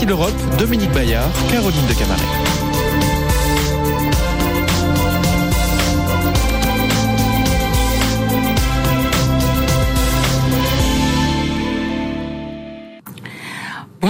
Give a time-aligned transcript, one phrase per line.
[0.00, 2.59] D'ici l'Europe, Dominique Bayard, Caroline de Camaret.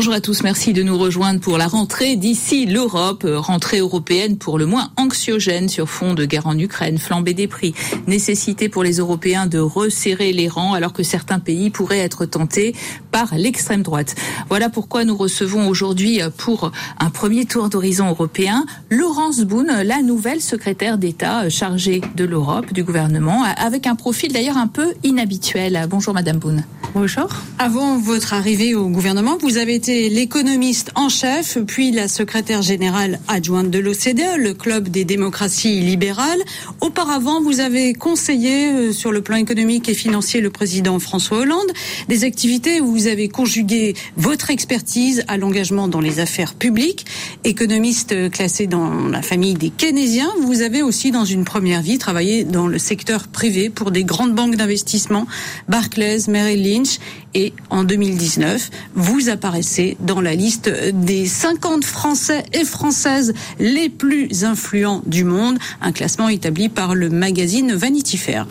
[0.00, 4.38] Bonjour à tous, merci de nous rejoindre pour la rentrée d'ici l'Europe, euh, rentrée européenne
[4.38, 7.74] pour le moins anxiogène sur fond de guerre en Ukraine, flambée des prix,
[8.06, 12.74] nécessité pour les Européens de resserrer les rangs alors que certains pays pourraient être tentés
[13.10, 14.14] par l'extrême droite.
[14.48, 20.00] Voilà pourquoi nous recevons aujourd'hui euh, pour un premier tour d'horizon européen Laurence Boone, la
[20.00, 24.94] nouvelle secrétaire d'État euh, chargée de l'Europe du gouvernement, avec un profil d'ailleurs un peu
[25.04, 25.86] inhabituel.
[25.90, 26.64] Bonjour Madame Boone.
[26.92, 27.28] Bonjour.
[27.58, 33.18] Avant votre arrivée au gouvernement, vous avez été l'économiste en chef, puis la secrétaire générale
[33.28, 36.40] adjointe de l'OCDE, le club des démocraties libérales.
[36.80, 41.72] Auparavant, vous avez conseillé euh, sur le plan économique et financier le président François Hollande,
[42.08, 47.06] des activités où vous avez conjugué votre expertise à l'engagement dans les affaires publiques.
[47.44, 52.44] Économiste classé dans la famille des keynésiens, vous avez aussi dans une première vie travaillé
[52.44, 55.26] dans le secteur privé pour des grandes banques d'investissement,
[55.68, 56.98] Barclays, Merrill Lynch
[57.34, 64.44] et en 2019, vous apparaissez dans la liste des 50 Français et Françaises les plus
[64.44, 68.46] influents du monde, un classement établi par le magazine Vanity Fair.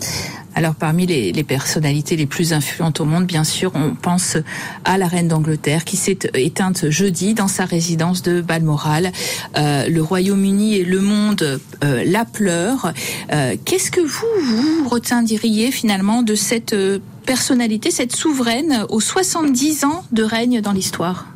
[0.54, 4.36] Alors parmi les, personnalités les plus influentes au monde, bien sûr, on pense
[4.84, 9.12] à la reine d'Angleterre qui s'est éteinte jeudi dans sa résidence de Balmoral.
[9.56, 12.92] Euh, le Royaume-Uni et le monde euh, la pleurent.
[13.32, 16.98] Euh, Qu'est-ce que vous, vous retiendriez finalement de cette euh,
[17.30, 21.28] personnalité, cette souveraine aux 70 ans de règne dans l'histoire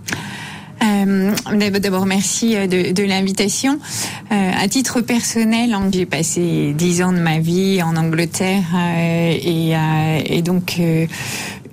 [0.82, 1.30] euh,
[1.78, 3.78] D'abord, merci euh, de, l'invitation.
[4.32, 8.64] Euh, à titre personnel, hein, j'ai passé dix ans de ma vie en Angleterre
[9.40, 10.80] et, donc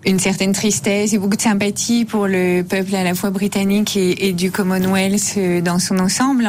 [0.06, 4.28] une certaine tristesse et beaucoup de sympathie pour le peuple à la fois britannique et,
[4.28, 6.48] et du Commonwealth dans son ensemble.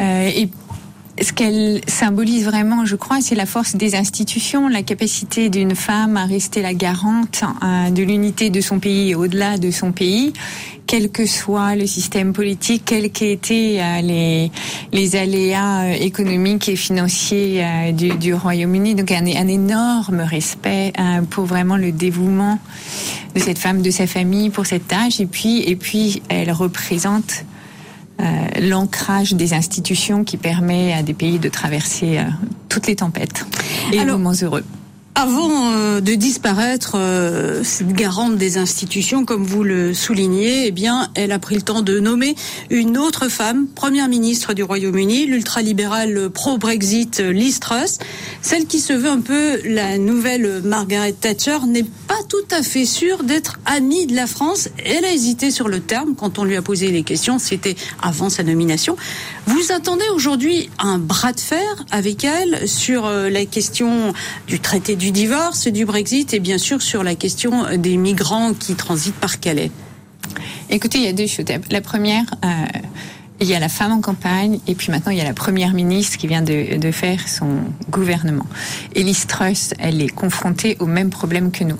[0.00, 0.48] et
[1.20, 6.16] ce qu'elle symbolise vraiment, je crois, c'est la force des institutions, la capacité d'une femme
[6.16, 7.42] à rester la garante
[7.90, 10.32] de l'unité de son pays et au-delà de son pays,
[10.88, 14.50] quel que soit le système politique, quels qu'aient été euh,
[14.92, 18.94] les, aléas euh, économiques et financiers euh, du, Royaume-Uni.
[18.94, 20.92] Donc un, un, énorme respect
[21.30, 22.58] pour vraiment le dévouement
[23.34, 25.20] de cette femme, de sa famille pour cette tâche.
[25.20, 27.44] Et puis, et puis elle représente
[28.60, 32.24] l'ancrage des institutions qui permet à des pays de traverser euh,
[32.68, 33.46] toutes les tempêtes
[33.92, 34.64] et les moments heureux.
[35.20, 41.10] Avant euh, de disparaître, euh, cette garante des institutions, comme vous le soulignez, eh bien,
[41.16, 42.36] elle a pris le temps de nommer
[42.70, 47.98] une autre femme, première ministre du Royaume-Uni, l'ultralibérale pro-Brexit Liz Truss.
[48.42, 52.86] Celle qui se veut un peu la nouvelle Margaret Thatcher n'est pas tout à fait
[52.86, 54.68] sûre d'être amie de la France.
[54.84, 57.40] Elle a hésité sur le terme quand on lui a posé les questions.
[57.40, 58.96] C'était avant sa nomination.
[59.48, 64.12] Vous attendez aujourd'hui un bras de fer avec elle sur euh, la question
[64.46, 68.74] du traité du divorce, du Brexit et bien sûr sur la question des migrants qui
[68.74, 69.70] transitent par Calais.
[70.70, 71.46] Écoutez, il y a deux choses.
[71.70, 72.48] La première, euh,
[73.40, 75.72] il y a la femme en campagne et puis maintenant il y a la première
[75.72, 77.60] ministre qui vient de, de faire son
[77.90, 78.46] gouvernement.
[78.94, 81.78] Elise Truss, elle est confrontée au même problème que nous.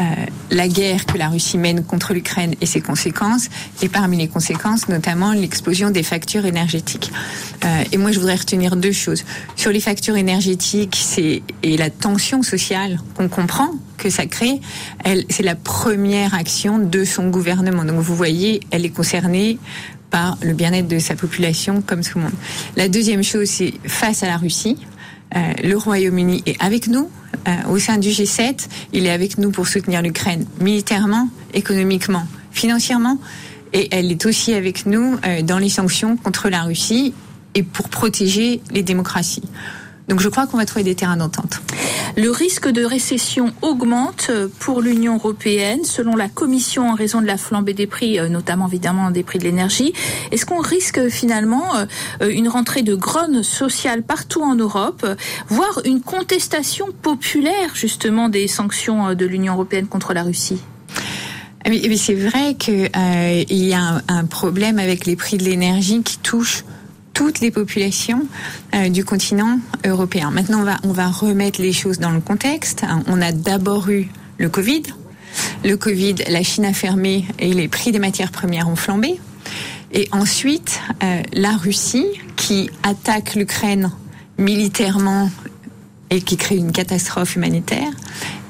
[0.00, 0.04] Euh,
[0.50, 3.48] la guerre que la Russie mène contre l'Ukraine et ses conséquences,
[3.82, 7.10] et parmi les conséquences, notamment l'explosion des factures énergétiques.
[7.64, 9.24] Euh, et moi, je voudrais retenir deux choses.
[9.56, 14.60] Sur les factures énergétiques c'est, et la tension sociale qu'on comprend que ça crée,
[15.28, 17.84] c'est la première action de son gouvernement.
[17.84, 19.58] Donc vous voyez, elle est concernée
[20.10, 22.34] par le bien-être de sa population comme tout le monde.
[22.76, 24.76] La deuxième chose, c'est face à la Russie,
[25.36, 27.08] euh, le Royaume-Uni est avec nous
[27.46, 28.66] euh, au sein du G7.
[28.92, 33.18] Il est avec nous pour soutenir l'Ukraine militairement, économiquement, financièrement.
[33.72, 37.14] Et elle est aussi avec nous euh, dans les sanctions contre la Russie
[37.54, 39.42] et pour protéger les démocraties.
[40.10, 41.62] Donc je crois qu'on va trouver des terrains d'entente.
[42.16, 47.36] Le risque de récession augmente pour l'Union européenne, selon la Commission, en raison de la
[47.36, 49.92] flambée des prix, notamment évidemment des prix de l'énergie.
[50.32, 51.64] Est-ce qu'on risque finalement
[52.20, 55.06] une rentrée de grogne sociale partout en Europe,
[55.48, 60.60] voire une contestation populaire justement des sanctions de l'Union européenne contre la Russie?
[61.68, 66.02] Mais c'est vrai qu'il euh, y a un, un problème avec les prix de l'énergie
[66.02, 66.64] qui touche
[67.14, 68.26] toutes les populations
[68.74, 70.30] euh, du continent européen.
[70.30, 72.84] Maintenant, on va, remettre les choses dans le contexte.
[73.06, 74.08] On a d'abord eu
[74.38, 74.82] le Covid.
[75.64, 79.20] Le Covid, la Chine a fermé et les prix des matières premières ont flambé.
[79.92, 83.90] Et ensuite, euh, la Russie qui attaque l'Ukraine
[84.38, 85.30] militairement
[86.10, 87.90] et qui crée une catastrophe humanitaire.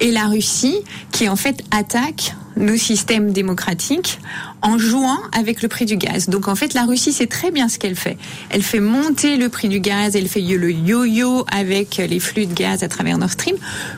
[0.01, 0.79] Et la Russie
[1.13, 4.19] qui en fait attaque nos systèmes démocratiques
[4.62, 6.29] en jouant avec le prix du gaz.
[6.29, 8.17] Donc en fait, la Russie sait très bien ce qu'elle fait.
[8.50, 12.55] Elle fait monter le prix du gaz, elle fait le yo-yo avec les flux de
[12.55, 13.56] gaz à travers Nord Stream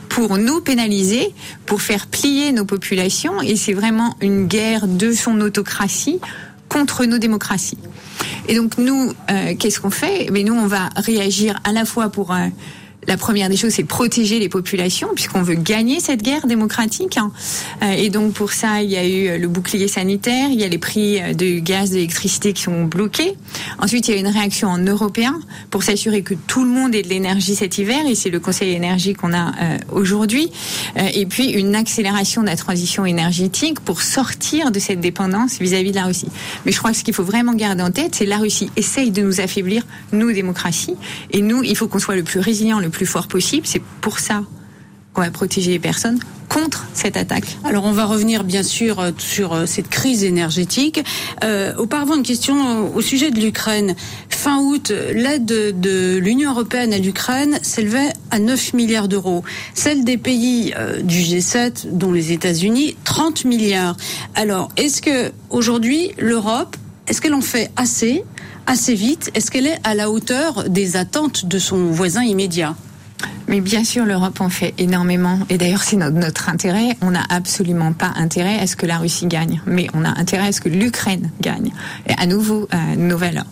[0.08, 1.34] pour nous pénaliser,
[1.66, 3.40] pour faire plier nos populations.
[3.42, 6.20] Et c'est vraiment une guerre de son autocratie
[6.68, 7.78] contre nos démocraties.
[8.48, 10.28] Et donc nous, euh, qu'est-ce qu'on fait?
[10.32, 12.46] Mais nous, on va réagir à la fois pour euh,
[13.06, 17.16] la première des choses, c'est protéger les populations, puisqu'on veut gagner cette guerre démocratique.
[17.16, 17.32] Hein.
[17.82, 20.68] Euh, et donc pour ça, il y a eu le bouclier sanitaire, il y a
[20.68, 23.36] les prix de gaz, d'électricité qui sont bloqués.
[23.78, 25.40] Ensuite, il y a une réaction en européen
[25.70, 28.72] pour s'assurer que tout le monde ait de l'énergie cet hiver, et c'est le Conseil
[28.72, 30.50] énergie qu'on a euh, aujourd'hui.
[30.96, 35.90] Euh, et puis une accélération de la transition énergétique pour sortir de cette dépendance vis-à-vis
[35.90, 36.28] de la Russie.
[36.64, 39.10] Mais je crois que ce qu'il faut vraiment garder en tête, c'est la Russie essaye
[39.10, 39.82] de nous affaiblir,
[40.12, 40.94] nous démocratie,
[41.30, 43.66] et nous, il faut qu'on soit le plus résilient, le plus fort possible.
[43.66, 44.42] C'est pour ça
[45.12, 47.56] qu'on va protéger les personnes contre cette attaque.
[47.64, 51.02] Alors on va revenir bien sûr euh, sur euh, cette crise énergétique.
[51.42, 53.94] Euh, auparavant, une question au sujet de l'Ukraine.
[54.28, 59.44] Fin août, l'aide de, l'Union européenne à l'Ukraine s'élevait à 9 milliards d'euros.
[59.72, 60.74] Celle des pays
[61.04, 63.96] du G7, dont les États-Unis, 30 milliards.
[64.34, 68.24] Alors, est-ce que aujourd'hui l'Europe, est-ce qu'elle en fait assez
[68.66, 69.30] assez vite?
[69.34, 72.74] Est-ce qu'elle est à la hauteur des attentes de son voisin immédiat?
[73.48, 75.40] Mais bien sûr, l'Europe en fait énormément.
[75.48, 76.96] Et d'ailleurs, c'est notre, intérêt.
[77.02, 79.60] On n'a absolument pas intérêt à ce que la Russie gagne.
[79.66, 81.70] Mais on a intérêt à ce que l'Ukraine gagne.
[82.06, 83.46] Et à nouveau, euh, nos valeurs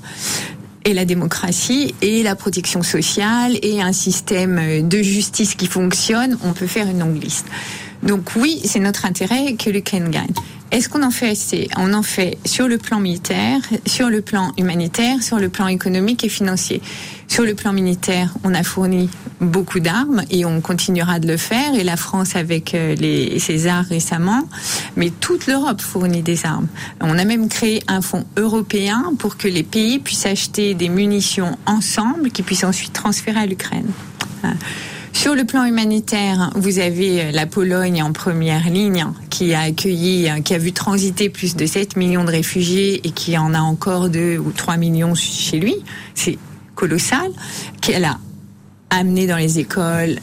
[0.86, 6.54] et la démocratie et la protection sociale et un système de justice qui fonctionne, on
[6.54, 7.44] peut faire une longue liste.
[8.02, 10.32] Donc oui, c'est notre intérêt que l'Ukraine gagne.
[10.70, 14.52] Est-ce qu'on en fait assez On en fait sur le plan militaire, sur le plan
[14.56, 16.80] humanitaire, sur le plan économique et financier?
[17.26, 21.74] Sur le plan militaire, on a fourni beaucoup d'armes et on continuera de le faire.
[21.74, 24.48] Et la France avec euh, les, ses armes récemment,
[24.96, 26.68] mais toute l'Europe fournit des armes.
[27.00, 31.58] On a même créé un fonds européen pour que les pays puissent acheter des munitions
[31.66, 33.90] ensemble, qui puissent ensuite transférer à l'Ukraine.
[35.20, 40.30] Sur le plan humanitaire, vous avez euh, la Pologne en première ligne qui a accueilli,
[40.30, 43.60] euh, qui a vu transiter plus de 7 millions de réfugiés et qui en a
[43.60, 45.76] encore 2 ou 3 millions chez lui.
[46.14, 46.38] C'est
[46.74, 47.30] colossal.
[47.82, 48.16] Qu'elle a
[48.88, 50.20] amené dans les écoles,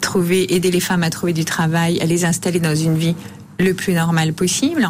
[0.00, 3.16] trouver, aider les femmes à trouver du travail, à les installer dans une vie
[3.58, 4.88] le plus normal possible.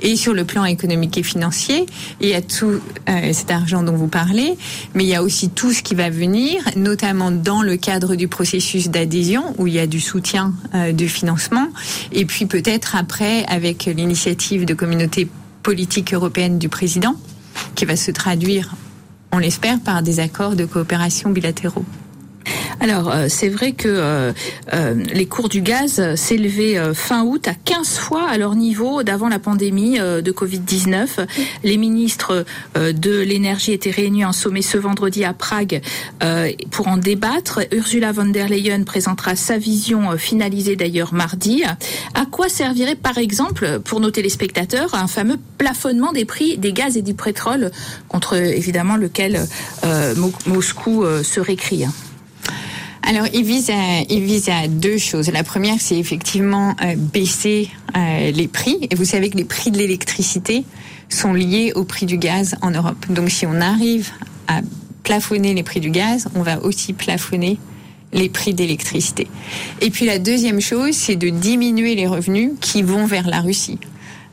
[0.00, 1.86] Et sur le plan économique et financier,
[2.20, 4.56] il y a tout euh, cet argent dont vous parlez,
[4.94, 8.28] mais il y a aussi tout ce qui va venir, notamment dans le cadre du
[8.28, 11.68] processus d'adhésion, où il y a du soutien euh, de financement,
[12.12, 15.28] et puis peut-être après avec l'initiative de communauté
[15.62, 17.16] politique européenne du président,
[17.74, 18.74] qui va se traduire,
[19.32, 21.84] on l'espère, par des accords de coopération bilatéraux.
[22.82, 24.32] Alors, euh, c'est vrai que euh,
[24.72, 29.28] euh, les cours du gaz s'élevaient fin août à 15 fois à leur niveau d'avant
[29.28, 31.26] la pandémie de Covid-19.
[31.62, 32.44] Les ministres
[32.76, 35.82] de l'énergie étaient réunis en sommet ce vendredi à Prague
[36.70, 37.60] pour en débattre.
[37.72, 41.64] Ursula von der Leyen présentera sa vision finalisée d'ailleurs mardi.
[42.14, 46.96] À quoi servirait par exemple pour nos téléspectateurs un fameux plafonnement des prix des gaz
[46.96, 47.70] et du pétrole
[48.08, 49.46] contre évidemment lequel
[50.46, 51.86] Moscou se récrie
[53.02, 55.30] alors, il vise à, deux choses.
[55.30, 58.88] La première, c'est effectivement euh, baisser euh, les prix.
[58.90, 60.64] Et vous savez que les prix de l'électricité
[61.08, 63.06] sont liés au prix du gaz en Europe.
[63.08, 64.10] Donc, si on arrive
[64.48, 64.60] à
[65.02, 67.58] plafonner les prix du gaz, on va aussi plafonner
[68.12, 69.28] les prix d'électricité.
[69.80, 73.78] Et puis la deuxième chose, c'est de diminuer les revenus qui vont vers la Russie.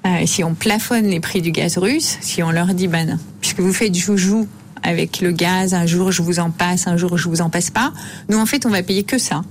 [0.05, 3.59] Euh, si on plafonne les prix du gaz russe, si on leur dit, ben, puisque
[3.59, 4.47] vous faites joujou
[4.83, 7.69] avec le gaz, un jour je vous en passe, un jour je vous en passe
[7.69, 7.93] pas.
[8.29, 9.43] Nous, en fait, on va payer que ça.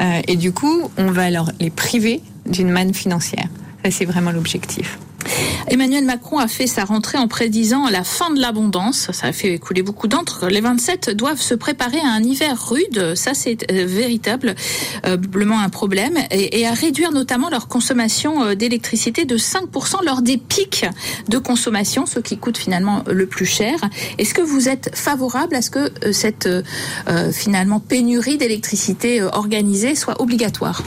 [0.00, 3.48] Euh, et du coup, on va alors les priver d'une manne financière.
[3.84, 4.98] Ça, c'est vraiment l'objectif.
[5.68, 9.10] Emmanuel Macron a fait sa rentrée en prédisant la fin de l'abondance.
[9.12, 10.46] Ça a fait couler beaucoup d'encre.
[10.48, 13.14] Les 27 doivent se préparer à un hiver rude.
[13.14, 16.16] Ça, c'est euh, véritablement un problème.
[16.30, 20.86] Et, à réduire notamment leur consommation euh, d'électricité de 5% lors des pics
[21.28, 23.74] de consommation, ce qui coûte finalement le plus cher.
[24.18, 26.48] Est-ce que vous êtes favorable à ce que euh, cette
[27.32, 30.82] finalement pénurie d'électricité organisée soit obligatoire?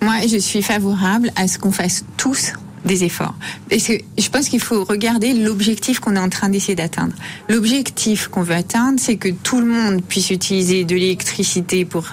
[0.00, 2.52] Moi, je suis favorable à ce qu'on fasse tous
[2.84, 3.34] des efforts.
[3.70, 7.14] Et je pense qu'il faut regarder l'objectif qu'on est en train d'essayer d'atteindre.
[7.48, 12.06] L'objectif qu'on veut atteindre, c'est que tout le monde puisse utiliser de l'électricité pour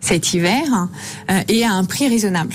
[0.00, 0.88] cet hiver
[1.30, 2.54] euh, et à un prix raisonnable.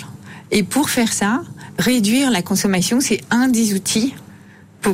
[0.52, 1.42] Et pour faire ça,
[1.78, 4.14] réduire la consommation, c'est un des outils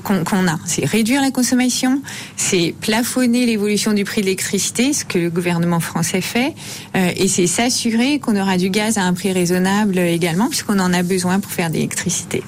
[0.01, 0.59] qu'on a.
[0.65, 2.01] C'est réduire la consommation,
[2.35, 6.53] c'est plafonner l'évolution du prix de l'électricité, ce que le gouvernement français fait,
[6.95, 10.93] euh, et c'est s'assurer qu'on aura du gaz à un prix raisonnable également, puisqu'on en
[10.93, 12.43] a besoin pour faire de l'électricité.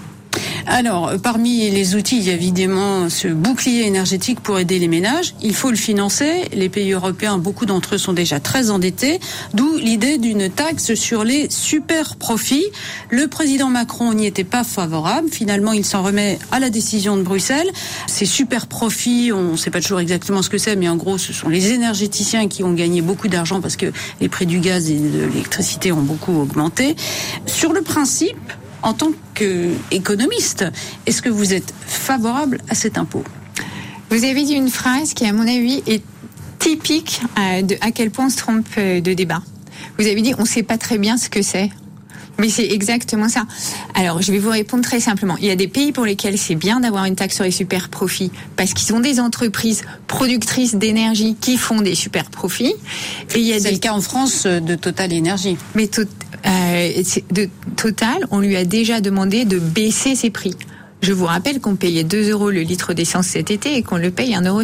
[0.68, 5.36] Alors, parmi les outils, il y a évidemment ce bouclier énergétique pour aider les ménages.
[5.44, 6.50] Il faut le financer.
[6.54, 9.20] Les pays européens, beaucoup d'entre eux sont déjà très endettés,
[9.54, 12.66] d'où l'idée d'une taxe sur les super profits.
[13.12, 15.30] Le président Macron n'y était pas favorable.
[15.32, 17.70] Finalement, il s'en remet à la décision de Bruxelles.
[18.08, 21.20] Ces super profits, on ne sait pas toujours exactement ce que c'est, mais en gros,
[21.20, 24.90] ce sont les énergéticiens qui ont gagné beaucoup d'argent parce que les prix du gaz
[24.90, 26.96] et de l'électricité ont beaucoup augmenté.
[27.46, 28.36] Sur le principe,
[28.86, 30.64] en tant qu'économiste,
[31.08, 33.24] est-ce que vous êtes favorable à cet impôt?
[34.12, 36.04] Vous avez dit une phrase qui, à mon avis, est
[36.60, 39.42] typique euh, de à quel point on se trompe euh, de débat.
[39.98, 41.70] Vous avez dit on ne sait pas très bien ce que c'est.
[42.38, 43.46] Mais c'est exactement ça.
[43.94, 45.38] Alors, je vais vous répondre très simplement.
[45.40, 47.88] Il y a des pays pour lesquels c'est bien d'avoir une taxe sur les super
[47.88, 52.76] profits parce qu'ils ont des entreprises productrices d'énergie qui font des super profits.
[53.36, 55.56] Et il y a c'est le cas en France de Total Énergie.
[55.76, 55.90] Mais
[56.46, 60.56] euh, de Total, on lui a déjà demandé de baisser ses prix.
[61.02, 64.10] Je vous rappelle qu'on payait 2 euros le litre d'essence cet été et qu'on le
[64.10, 64.62] paye 1,50 euro.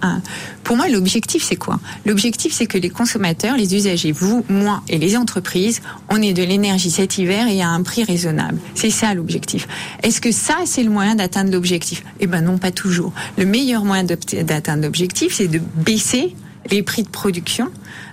[0.00, 0.22] Hein.
[0.64, 1.80] Pour moi, l'objectif, c'est quoi?
[2.06, 6.42] L'objectif, c'est que les consommateurs, les usagers, vous, moi et les entreprises, on ait de
[6.42, 8.58] l'énergie cet hiver et à un prix raisonnable.
[8.74, 9.68] C'est ça l'objectif.
[10.02, 12.04] Est-ce que ça, c'est le moyen d'atteindre l'objectif?
[12.20, 13.12] Eh ben non, pas toujours.
[13.36, 16.34] Le meilleur moyen d'atteindre l'objectif, c'est de baisser
[16.70, 17.68] les prix de production.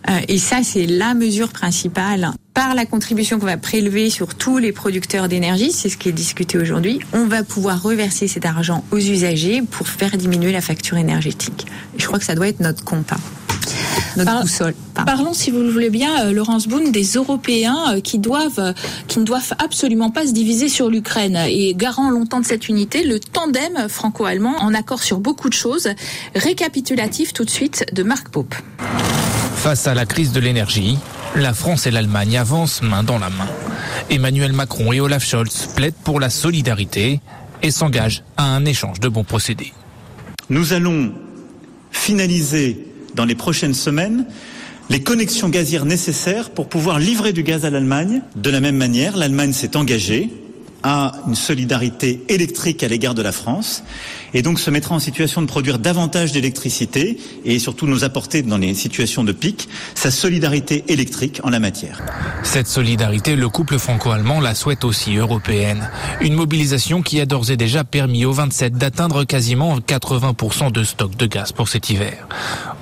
[0.09, 2.31] Euh, et ça, c'est la mesure principale.
[2.53, 6.13] Par la contribution qu'on va prélever sur tous les producteurs d'énergie, c'est ce qui est
[6.13, 10.97] discuté aujourd'hui, on va pouvoir reverser cet argent aux usagers pour faire diminuer la facture
[10.97, 11.67] énergétique.
[11.97, 13.19] je crois que ça doit être notre compas.
[15.05, 18.73] Parlons, si vous le voulez bien, euh, Laurence Boone, des Européens euh, qui doivent, euh,
[19.07, 21.37] qui ne doivent absolument pas se diviser sur l'Ukraine.
[21.47, 25.89] Et garant longtemps de cette unité, le tandem franco-allemand en accord sur beaucoup de choses.
[26.35, 28.55] Récapitulatif tout de suite de Marc Pope.
[29.55, 30.97] Face à la crise de l'énergie,
[31.35, 33.47] la France et l'Allemagne avancent main dans la main.
[34.09, 37.19] Emmanuel Macron et Olaf Scholz plaident pour la solidarité
[37.61, 39.73] et s'engagent à un échange de bons procédés.
[40.49, 41.11] Nous allons
[41.91, 42.87] finaliser
[43.17, 44.25] dans les prochaines semaines
[44.89, 48.21] les connexions gazières nécessaires pour pouvoir livrer du gaz à l'Allemagne.
[48.37, 50.29] De la même manière, l'Allemagne s'est engagée
[50.83, 53.83] à une solidarité électrique à l'égard de la France
[54.33, 58.57] et donc se mettra en situation de produire davantage d'électricité et surtout nous apporter dans
[58.57, 62.01] les situations de pic sa solidarité électrique en la matière.
[62.43, 65.89] Cette solidarité, le couple franco-allemand la souhaite aussi européenne.
[66.21, 71.15] Une mobilisation qui a d'ores et déjà permis aux 27 d'atteindre quasiment 80% de stock
[71.15, 72.27] de gaz pour cet hiver.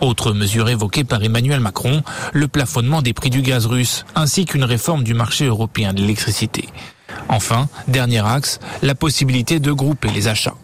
[0.01, 4.63] Autre mesure évoquée par Emmanuel Macron, le plafonnement des prix du gaz russe ainsi qu'une
[4.63, 6.67] réforme du marché européen de l'électricité.
[7.29, 10.55] Enfin, dernier axe, la possibilité de grouper les achats.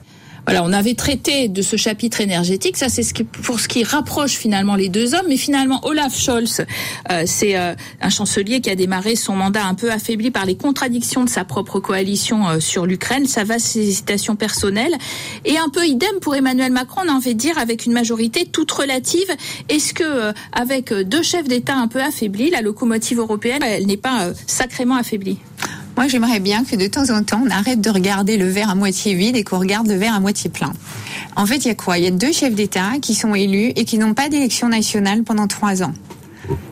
[0.48, 2.76] Voilà, on avait traité de ce chapitre énergétique.
[2.76, 5.28] Ça, c'est ce qui, pour ce qui rapproche finalement les deux hommes.
[5.30, 6.66] Mais finalement, Olaf Scholz,
[7.12, 10.56] euh, c'est euh, un chancelier qui a démarré son mandat un peu affaibli par les
[10.56, 13.28] contradictions de sa propre coalition euh, sur l'Ukraine.
[13.28, 14.96] Ça va ses hésitations personnelles.
[15.46, 18.72] Et un peu idem pour Emmanuel Macron, on a envie dire, avec une majorité toute
[18.72, 19.30] relative.
[19.70, 24.30] Est-ce que, avec deux chefs d'État un peu affaiblis, la locomotive européenne, elle n'est pas
[24.48, 25.38] sacrément affaiblie?
[26.02, 28.74] Moi, j'aimerais bien que de temps en temps, on arrête de regarder le verre à
[28.74, 30.74] moitié vide et qu'on regarde le verre à moitié plein.
[31.36, 32.00] En fait, il y a quoi?
[32.00, 35.22] Il y a deux chefs d'État qui sont élus et qui n'ont pas d'élection nationale
[35.22, 35.94] pendant trois ans.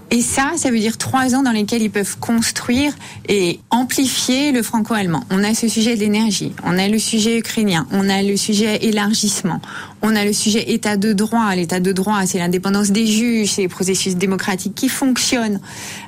[0.09, 2.91] Et ça, ça veut dire trois ans dans lesquels ils peuvent construire
[3.27, 5.24] et amplifier le franco-allemand.
[5.29, 8.83] On a ce sujet de l'énergie, on a le sujet ukrainien, on a le sujet
[8.83, 9.62] élargissement,
[10.01, 11.53] on a le sujet état de droit.
[11.53, 15.59] L'état de droit, c'est l'indépendance des juges, c'est les processus démocratiques qui fonctionnent,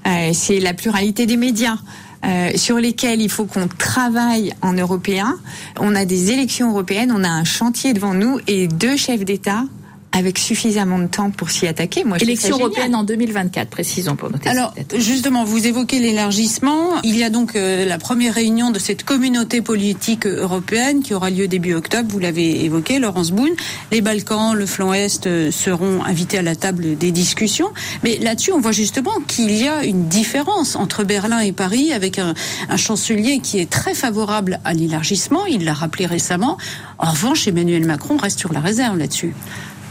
[0.07, 1.77] euh, c'est la pluralité des médias.
[2.23, 5.39] Euh, sur lesquels il faut qu'on travaille en européen.
[5.79, 9.63] On a des élections européennes, on a un chantier devant nous et deux chefs d'État
[10.12, 12.03] avec suffisamment de temps pour s'y attaquer.
[12.03, 14.50] Moi, Élection européenne en 2024, précisons pour noter.
[14.50, 17.01] Alors, justement, vous évoquez l'élargissement.
[17.03, 21.30] Il y a donc euh, la première réunion de cette communauté politique européenne qui aura
[21.30, 22.10] lieu début octobre.
[22.12, 23.53] Vous l'avez évoqué, Laurence Boone.
[23.91, 27.72] Les Balkans, le flanc Est euh, seront invités à la table des discussions.
[28.03, 32.20] Mais là-dessus, on voit justement qu'il y a une différence entre Berlin et Paris avec
[32.20, 32.34] un,
[32.68, 35.46] un chancelier qui est très favorable à l'élargissement.
[35.46, 36.58] Il l'a rappelé récemment.
[36.98, 39.34] En revanche, Emmanuel Macron reste sur la réserve là-dessus.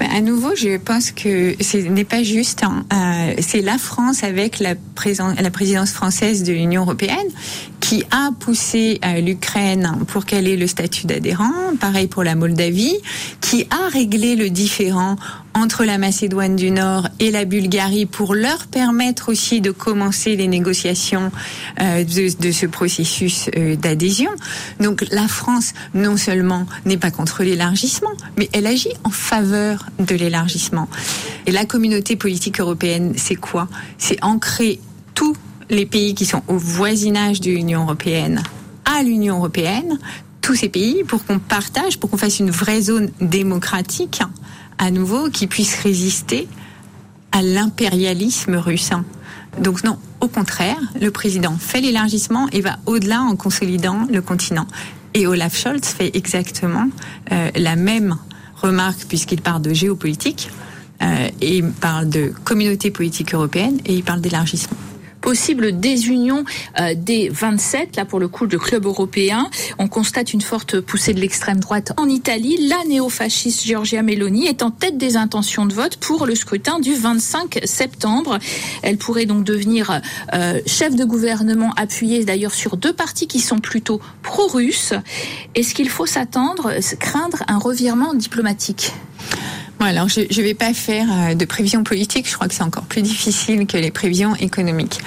[0.00, 2.64] Ben, à nouveau, je pense que ce n'est pas juste.
[2.64, 2.86] Hein.
[2.90, 4.74] Euh, c'est la France avec la,
[5.38, 7.28] la présidence française de l'Union européenne
[7.80, 12.96] qui a poussé l'Ukraine pour qu'elle ait le statut d'adhérent, pareil pour la Moldavie,
[13.40, 15.16] qui a réglé le différend
[15.54, 20.46] entre la Macédoine du Nord et la Bulgarie pour leur permettre aussi de commencer les
[20.46, 21.32] négociations
[21.80, 24.30] euh, de, ce processus euh, d'adhésion.
[24.78, 30.14] Donc la France, non seulement n'est pas contre l'élargissement, mais elle agit en faveur de
[30.14, 30.88] l'élargissement.
[31.46, 33.68] Et la communauté politique européenne, c'est quoi?
[33.98, 34.80] C'est ancrer
[35.14, 35.36] tous
[35.68, 38.42] les pays qui sont au voisinage de l'Union européenne
[38.84, 39.98] à l'Union européenne,
[40.40, 44.22] tous ces pays, pour qu'on partage, pour qu'on fasse une vraie zone démocratique
[44.78, 46.48] à nouveau qui puisse résister
[47.32, 48.90] à l'impérialisme russe.
[49.58, 54.66] Donc non, au contraire, le président fait l'élargissement et va au-delà en consolidant le continent.
[55.14, 56.88] Et Olaf Scholz fait exactement
[57.32, 58.16] euh, la même
[58.62, 60.50] remarque puisqu'il parle de géopolitique
[61.02, 64.76] euh, et il parle de communauté politique européenne et il parle d'élargissement
[65.20, 66.44] possible désunion
[66.80, 69.48] euh, des 27, là pour le coup, de club européen.
[69.78, 72.68] On constate une forte poussée de l'extrême droite en Italie.
[72.68, 76.94] La néofasciste Giorgia Meloni est en tête des intentions de vote pour le scrutin du
[76.94, 78.38] 25 septembre.
[78.82, 80.00] Elle pourrait donc devenir
[80.32, 84.94] euh, chef de gouvernement appuyée d'ailleurs sur deux partis qui sont plutôt pro-russes.
[85.54, 88.92] Est-ce qu'il faut s'attendre, craindre un revirement diplomatique?
[89.86, 92.84] Alors je ne vais pas faire euh, de prévisions politiques, je crois que c'est encore
[92.84, 95.00] plus difficile que les prévisions économiques.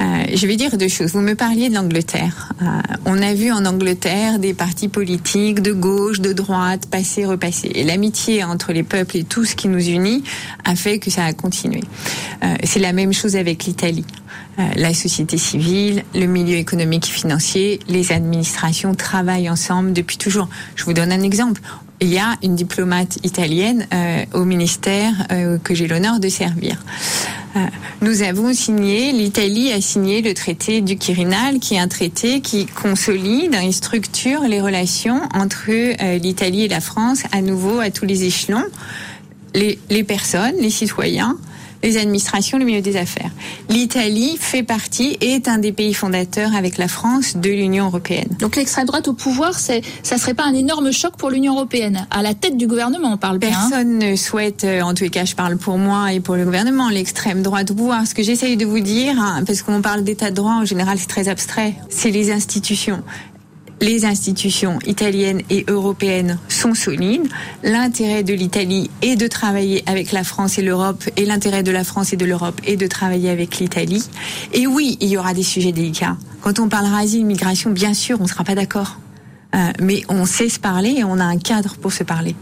[0.00, 1.12] Euh, je vais dire deux choses.
[1.12, 2.52] Vous me parliez de l'Angleterre.
[2.62, 2.66] Euh,
[3.04, 7.70] on a vu en Angleterre des partis politiques de gauche, de droite, passer, repasser.
[7.74, 10.22] Et l'amitié entre les peuples et tout ce qui nous unit
[10.64, 11.82] a fait que ça a continué.
[12.42, 14.04] Euh, c'est la même chose avec l'Italie.
[14.58, 20.48] Euh, la société civile, le milieu économique et financier, les administrations travaillent ensemble depuis toujours.
[20.74, 21.60] Je vous donne un exemple
[22.00, 26.76] il y a une diplomate italienne euh, au ministère euh, que j'ai l'honneur de servir.
[27.56, 27.60] Euh,
[28.02, 32.66] nous avons signé, l'Italie a signé le traité du Quirinal, qui est un traité qui
[32.66, 35.70] consolide et structure les relations entre
[36.18, 38.64] l'Italie et la France, à nouveau à tous les échelons.
[39.54, 41.36] Les, les personnes, les citoyens,
[41.82, 43.30] les administrations, le milieu des affaires.
[43.68, 48.28] L'Italie fait partie, est un des pays fondateurs avec la France de l'Union européenne.
[48.38, 52.06] Donc l'extrême droite au pouvoir, c'est, ça serait pas un énorme choc pour l'Union européenne
[52.10, 53.50] À la tête du gouvernement, on parle bien.
[53.50, 53.68] Hein.
[53.70, 56.44] Personne ne souhaite, euh, en tous les cas, je parle pour moi et pour le
[56.44, 58.06] gouvernement, l'extrême droite au pouvoir.
[58.06, 60.98] Ce que j'essaye de vous dire, hein, parce qu'on parle d'état de droit, en général,
[60.98, 63.02] c'est très abstrait, c'est les institutions
[63.80, 67.28] les institutions italiennes et européennes sont solides.
[67.62, 71.84] L'intérêt de l'Italie est de travailler avec la France et l'Europe, et l'intérêt de la
[71.84, 74.04] France et de l'Europe est de travailler avec l'Italie.
[74.52, 76.16] Et oui, il y aura des sujets délicats.
[76.40, 78.98] Quand on parlera asile, migration, bien sûr, on ne sera pas d'accord.
[79.54, 82.34] Euh, mais on sait se parler et on a un cadre pour se parler.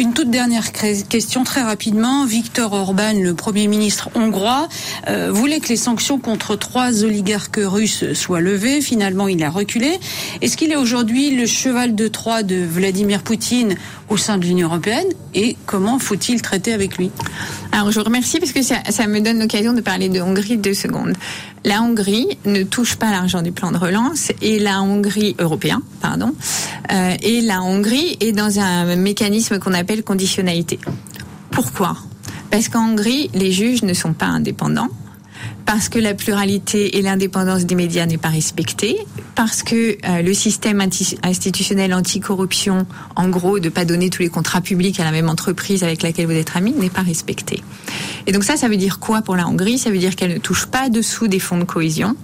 [0.00, 2.24] Une toute dernière question très rapidement.
[2.24, 4.66] Victor Orban, le Premier ministre hongrois,
[5.08, 8.80] euh, voulait que les sanctions contre trois oligarques russes soient levées.
[8.80, 10.00] Finalement, il a reculé.
[10.40, 13.74] Est-ce qu'il est aujourd'hui le cheval de Troie de Vladimir Poutine
[14.08, 15.08] au sein de l'Union européenne?
[15.34, 17.10] Et comment faut-il traiter avec lui?
[17.72, 20.74] Alors je vous remercie parce que ça, me donne l'occasion de parler de Hongrie deux
[20.74, 21.16] secondes.
[21.64, 26.34] La Hongrie ne touche pas l'argent du plan de relance et la Hongrie européen, pardon,
[26.92, 30.78] euh, et la Hongrie est dans un mécanisme qu'on appelle conditionnalité.
[31.50, 31.96] Pourquoi?
[32.50, 34.88] Parce qu'en Hongrie, les juges ne sont pas indépendants
[35.72, 38.98] parce que la pluralité et l'indépendance des médias n'est pas respectée,
[39.36, 44.62] parce que euh, le système institutionnel anticorruption, en gros, de pas donner tous les contrats
[44.62, 47.62] publics à la même entreprise avec laquelle vous êtes ami, n'est pas respecté.
[48.26, 49.78] Et donc ça, ça veut dire quoi pour la Hongrie?
[49.78, 52.16] Ça veut dire qu'elle ne touche pas dessous des fonds de cohésion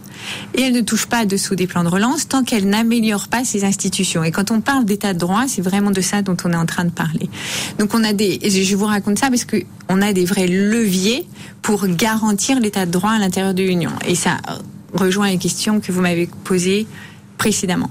[0.55, 3.65] et elle ne touche pas dessous des plans de relance tant qu'elle n'améliore pas ses
[3.65, 4.25] institutions.
[4.25, 6.67] Et quand on parle d'état de droit, c'est vraiment de ça dont on est en
[6.67, 7.29] train de parler.
[7.79, 9.57] Donc on a des, je vous raconte ça parce que
[9.89, 11.27] on a des vrais leviers
[11.62, 13.93] pour garantir l'état de droit à l'intérieur de l'Union.
[14.07, 14.39] Et ça
[14.93, 16.87] rejoint les questions que vous m'avez posées
[17.39, 17.91] précédemment.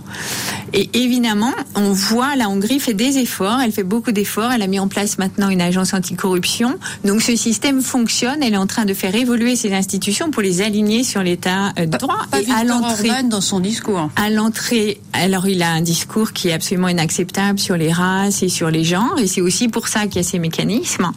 [0.78, 4.68] Et évidemment, on voit la Hongrie fait des efforts, elle fait beaucoup d'efforts, elle a
[4.68, 6.78] mis en place maintenant une agence anticorruption.
[7.06, 10.62] Donc ce système fonctionne, elle est en train de faire évoluer ses institutions pour les
[10.62, 12.18] aligner sur l'état euh, de droit.
[12.38, 14.10] et à l'entrée dans son discours.
[14.18, 18.50] À l'entrée, alors il a un discours qui est absolument inacceptable sur les races et
[18.50, 21.10] sur les genres et c'est aussi pour ça qu'il y a ces mécanismes.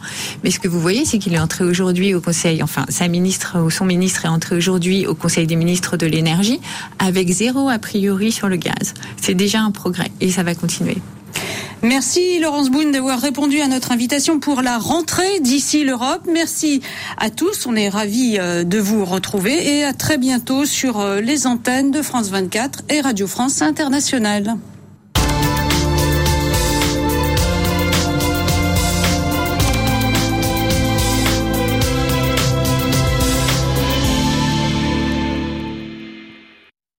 [0.45, 3.57] Mais ce que vous voyez, c'est qu'il est entré aujourd'hui au Conseil, enfin sa ministre
[3.61, 6.61] ou son ministre est entré aujourd'hui au Conseil des ministres de l'énergie
[6.97, 8.93] avec zéro a priori sur le gaz.
[9.21, 10.97] C'est déjà un progrès et ça va continuer.
[11.81, 16.27] Merci Laurence Boone d'avoir répondu à notre invitation pour la rentrée d'ici l'Europe.
[16.31, 16.81] Merci
[17.17, 21.21] à tous, on est ravis euh, de vous retrouver et à très bientôt sur euh,
[21.21, 24.57] les antennes de France 24 et Radio France Internationale.